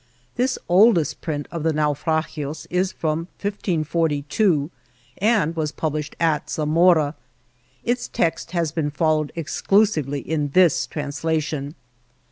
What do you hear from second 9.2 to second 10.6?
exclusively in